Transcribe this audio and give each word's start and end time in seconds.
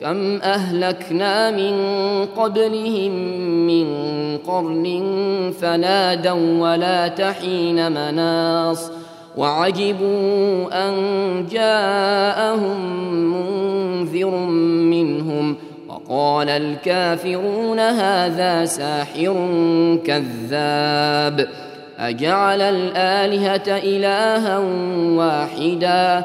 كم 0.00 0.36
أهلكنا 0.36 1.50
من 1.50 1.74
قبلهم 2.26 3.12
من 3.66 3.86
قرن 4.38 5.02
فنادوا 5.60 6.60
ولا 6.70 7.08
تحين 7.08 7.92
مناص 7.92 8.90
وعجبوا 9.36 10.88
أن 10.88 10.94
جاءهم 11.50 12.80
منذر 13.14 14.36
منهم 14.90 15.56
وقال 15.88 16.48
الكافرون 16.48 17.80
هذا 17.80 18.64
ساحر 18.64 19.34
كذاب 20.04 21.48
أجعل 21.98 22.60
الآلهة 22.60 23.78
إلها 23.78 24.58
واحدا 25.16 26.24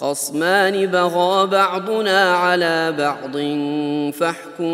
خصمان 0.00 0.86
بغى 0.86 1.46
بعضنا 1.46 2.34
على 2.34 2.92
بعض 2.98 3.36
فاحكم 4.12 4.72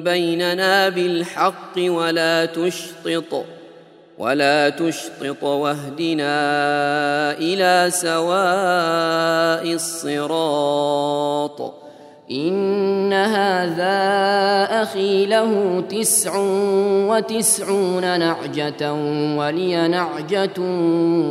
بيننا 0.00 0.88
بالحق 0.88 1.78
ولا 1.78 2.44
تشطط 2.44 3.44
ولا 4.18 4.68
تشطط 4.68 5.42
واهدنا 5.42 6.32
إلى 7.32 7.90
سواء 7.90 9.74
الصراط. 9.74 11.74
إن 12.30 13.12
هذا 13.12 14.02
أخي 14.82 15.26
له 15.26 15.82
تسع 15.90 16.32
وتسعون 17.08 18.18
نعجة 18.18 18.92
ولي 19.36 19.88
نعجة 19.88 20.60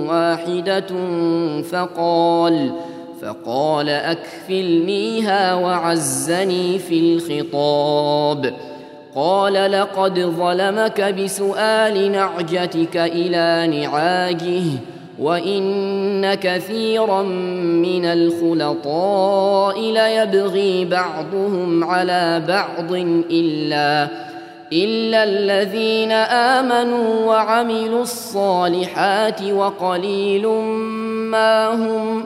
واحدة 0.09 0.87
فقال 1.61 2.71
فقال 3.21 3.89
اكفلنيها 3.89 5.53
وعزني 5.53 6.79
في 6.79 6.99
الخطاب. 6.99 8.53
قال 9.15 9.71
لقد 9.71 10.19
ظلمك 10.19 11.01
بسؤال 11.01 12.11
نعجتك 12.11 12.97
إلى 12.97 13.79
نعاجه 13.79 14.63
وإن 15.19 16.33
كثيرا 16.33 17.23
من 17.23 18.05
الخلطاء 18.05 19.79
ليبغي 19.79 20.85
بعضهم 20.85 21.83
على 21.83 22.43
بعض 22.47 22.91
إلا 23.31 24.07
إلا 24.73 25.23
الذين 25.23 26.11
آمنوا 26.11 27.25
وعملوا 27.25 28.01
الصالحات 28.01 29.41
وقليل 29.43 30.47
ما 31.31 31.73
هم 31.73 32.25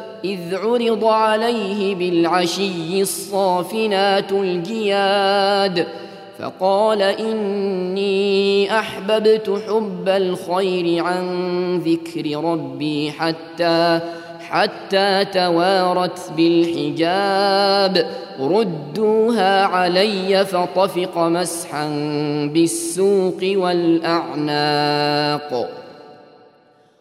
إذ 0.23 0.55
عرض 0.55 1.05
عليه 1.05 1.95
بالعشي 1.95 3.01
الصافنات 3.01 4.31
الجياد 4.31 5.87
فقال 6.39 7.01
إني 7.01 8.79
أحببت 8.79 9.61
حب 9.67 10.09
الخير 10.09 11.03
عن 11.03 11.77
ذكر 11.77 12.43
ربي 12.43 13.11
حتى 13.11 13.99
حتى 14.51 15.25
توارت 15.25 16.31
بالحجاب. 16.37 18.07
ردوها 18.39 19.65
علي 19.65 20.45
فطفق 20.45 21.17
مسحا 21.17 21.87
بالسوق 22.53 23.39
والأعناق. 23.55 24.89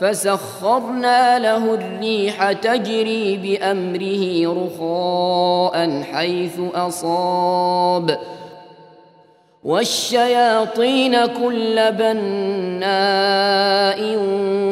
فسخرنا 0.00 1.38
له 1.38 1.74
الريح 1.74 2.52
تجري 2.52 3.36
بأمره 3.36 4.54
رخاء 4.64 6.02
حيث 6.02 6.60
أصاب. 6.74 8.18
والشياطين 9.64 11.26
كل 11.26 11.92
بناء 11.92 14.00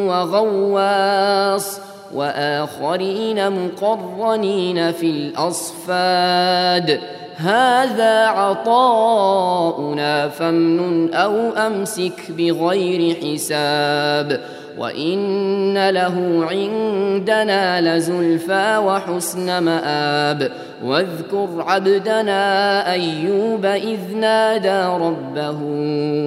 وغواص. 0.08 1.81
وآخرين 2.14 3.52
مقرنين 3.52 4.93
في 4.93 5.06
الأصفاد. 5.06 7.00
هذا 7.37 8.26
عطاؤنا 8.26 10.28
فامنن 10.28 11.14
أو 11.14 11.50
أمسك 11.50 12.31
بغير 12.31 13.14
حساب. 13.14 14.40
وان 14.78 15.90
له 15.90 16.46
عندنا 16.50 17.96
لزلفى 17.96 18.82
وحسن 18.84 19.58
مآب 19.58 20.50
واذكر 20.84 21.49
عبدنا 21.58 22.93
ايوب 22.93 23.67
اذ 23.67 24.17
نادى 24.17 25.05
ربه 25.05 25.61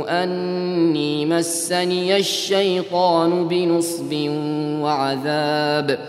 اني 0.09 1.25
مسني 1.25 2.17
الشيطان 2.17 3.47
بنصب 3.47 4.13
وعذاب 4.81 5.99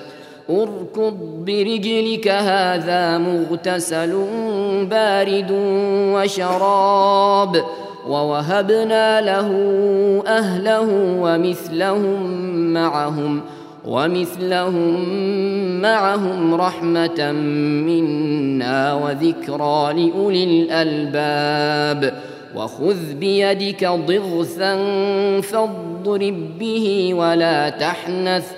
اركض 0.51 1.17
برجلك 1.47 2.29
هذا 2.29 3.19
مغتسل 3.19 4.27
بارد 4.91 5.51
وشراب 6.15 7.65
ووهبنا 8.09 9.21
له 9.21 9.49
أهله 10.27 10.89
ومثلهم 11.21 12.23
معهم 12.73 13.41
ومثلهم 13.87 15.05
معهم 15.83 16.55
رحمة 16.55 17.33
منا 17.87 18.95
وذكرى 18.95 19.93
لأولي 19.93 20.45
الألباب. 20.45 22.15
وخذ 22.57 23.15
بيدك 23.15 23.85
ضغثا 23.85 24.77
فاضرب 25.41 26.59
به 26.59 27.15
ولا 27.15 27.69
تحنث 27.69 28.53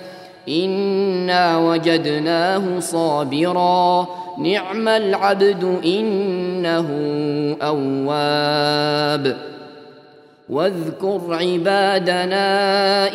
إنا 0.49 1.57
وجدناه 1.57 2.79
صابرا. 2.79 4.07
نعم 4.37 4.87
العبد 4.87 5.79
إنه 5.85 6.87
أواب. 7.61 9.37
واذكر 10.49 11.21
عبادنا 11.29 12.47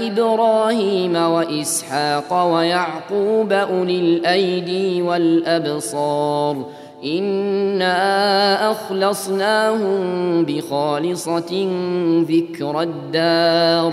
إبراهيم 0.07 1.17
وإسحاق 1.17 2.55
ويعقوب 2.55 3.53
أولي 3.53 4.01
الأيدي 4.01 5.03
والأبصار. 5.03 6.57
إنا 7.05 8.71
أخلصناهم 8.71 10.45
بخالصة 10.45 11.69
ذكر 12.29 12.83
الدار. 12.83 13.93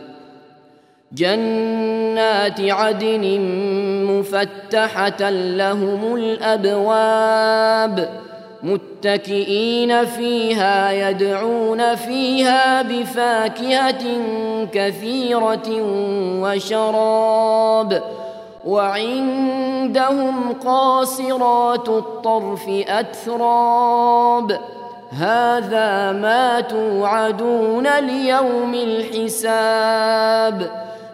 جنات 1.13 2.61
عدن 2.61 3.41
مفتحة 4.05 5.29
لهم 5.29 6.15
الأبواب 6.15 8.09
متكئين 8.63 10.05
فيها 10.05 11.09
يدعون 11.09 11.95
فيها 11.95 12.81
بفاكهة 12.81 14.03
كثيرة 14.73 15.69
وشراب 16.41 18.03
وعندهم 18.65 20.53
قاصرات 20.53 21.89
الطرف 21.89 22.69
أتراب 22.87 24.59
هذا 25.11 26.11
ما 26.11 26.61
توعدون 26.61 27.99
ليوم 27.99 28.73
الحساب 28.73 30.80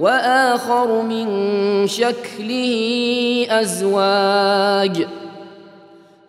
وآخر 0.00 1.02
من 1.02 1.26
شكله 1.86 3.46
أزواج. 3.50 5.06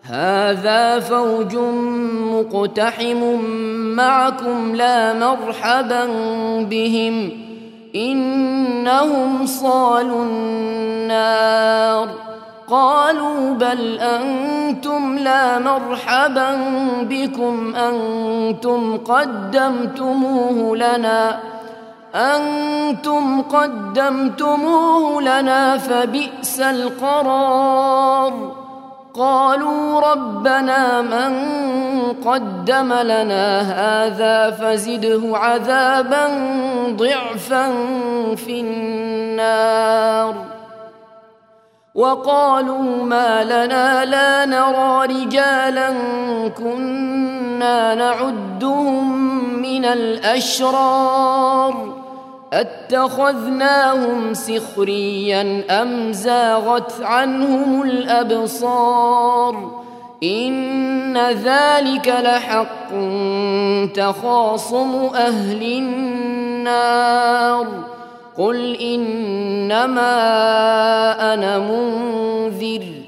هذا 0.02 1.00
فوج 1.00 1.56
مقتحم 2.32 3.40
معكم 3.96 4.74
لا 4.76 5.12
مرحبا 5.12 6.06
بهم. 6.62 7.30
إنهم 7.94 9.46
صالوا 9.46 10.24
النار. 10.24 12.08
قالوا 12.68 13.54
بل 13.54 13.98
أنتم 13.98 15.18
لا 15.18 15.58
مرحبا 15.58 16.56
بكم. 17.02 17.74
أنتم 17.74 18.96
قدمتموه 18.96 20.76
لنا. 20.76 21.38
أنتم 22.14 23.42
قدمتموه 23.42 25.22
لنا 25.22 25.78
فبئس 25.78 26.60
القرار. 26.60 28.52
قالوا 29.14 30.00
ربنا 30.00 31.02
من 31.02 31.32
قدم 32.24 32.92
لنا 32.92 33.60
هذا 33.60 34.50
فزده 34.50 35.38
عذابا 35.38 36.26
ضعفا 36.88 37.70
في 38.36 38.60
النار. 38.60 40.34
وقالوا 41.94 43.04
ما 43.04 43.44
لنا 43.44 44.04
لا 44.04 44.44
نرى 44.46 45.06
رجالا 45.06 45.90
كنا 46.58 47.37
نعدهم 47.94 49.28
من 49.62 49.84
الأشرار 49.84 51.28
أتخذناهم 52.52 54.34
سخريا 54.34 55.64
أم 55.82 56.12
زاغت 56.12 57.02
عنهم 57.02 57.82
الأبصار 57.82 59.78
إن 60.22 61.18
ذلك 61.18 62.08
لحق 62.08 62.88
تخاصم 63.94 64.94
أهل 65.14 65.62
النار 65.62 67.08
قل 68.38 68.76
إنما 68.76 70.14
أنا 71.34 71.58
منذر 71.58 73.07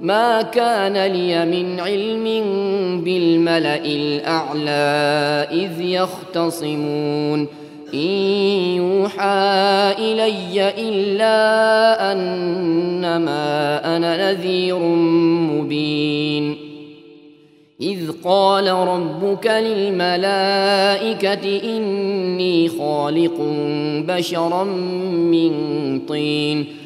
ما 0.00 0.42
كان 0.42 1.12
لي 1.12 1.44
من 1.44 1.80
علم 1.80 2.24
بالملأ 3.04 3.84
الأعلى 3.84 5.46
إذ 5.50 5.80
يختصمون. 5.80 7.48
إن 7.94 8.08
يوحى 8.76 9.94
إلي 9.98 10.72
إلا 10.78 12.12
أنما 12.12 13.96
أنا 13.96 14.32
نذير 14.32 14.78
مبين. 15.52 16.56
إذ 17.80 18.10
قال 18.24 18.68
ربك 18.68 19.46
للملائكة 19.46 20.00
إني 21.76 22.68
خالق 22.68 23.40
بشرا 24.08 24.64
من 24.64 25.52
طين. 26.08 26.85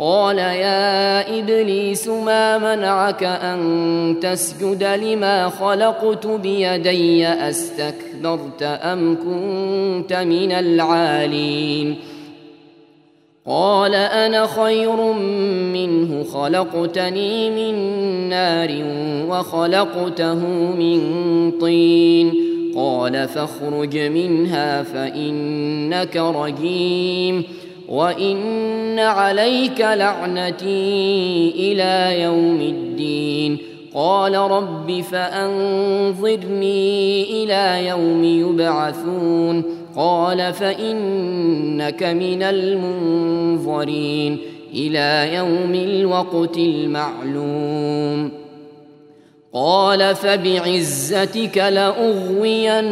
قال 0.00 0.38
يا 0.38 1.38
إبليس 1.38 2.08
ما 2.08 2.58
منعك 2.58 3.24
أن 3.24 4.16
تسجد 4.22 4.84
لما 4.84 5.48
خلقت 5.48 6.26
بيدي؟ 6.26 7.28
أستكبرت 7.28 8.62
أم 8.62 9.16
كنت 9.16 10.12
من 10.12 10.52
العالين؟ 10.52 11.96
قال 13.46 13.94
أنا 13.94 14.46
خير 14.46 15.12
منه 15.72 16.24
خلقتني 16.24 17.50
من 17.50 17.74
نار 18.28 18.70
وخلقته 19.28 20.46
من 20.78 21.00
طين. 21.60 22.34
قال 22.76 23.28
فاخرج 23.28 23.98
منها 23.98 24.82
فإنك 24.82 26.16
رجيم. 26.16 27.44
وان 27.90 28.98
عليك 28.98 29.80
لعنتي 29.80 31.52
إلى 31.56 32.22
يوم 32.22 32.60
الدين 32.60 33.58
قال 33.94 34.34
رب 34.34 35.00
فانظرني 35.10 36.62
إلى 37.44 37.86
يوم 37.86 38.24
يبعثون 38.24 39.64
قال 39.96 40.52
فانك 40.52 42.02
من 42.02 42.42
المنظرين 42.42 44.38
إلى 44.74 45.34
يوم 45.34 45.74
الوقت 45.74 46.56
المعلوم 46.58 48.39
قال 49.54 50.16
فبعزتك 50.16 51.58
لأغوينهم 51.58 52.82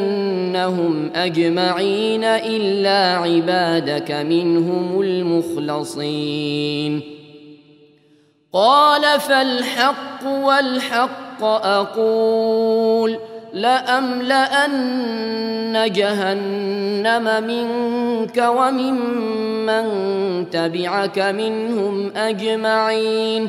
أجمعين 1.14 2.24
إلا 2.24 3.18
عبادك 3.18 4.10
منهم 4.10 5.00
المخلصين. 5.00 7.02
قال 8.52 9.20
فالحق 9.20 10.26
والحق 10.26 11.44
أقول 11.44 13.18
لأملأن 13.52 14.72
جهنم 15.92 17.44
منك 17.44 18.44
وممن 18.48 19.86
تبعك 20.50 21.18
منهم 21.18 22.12
أجمعين. 22.16 23.48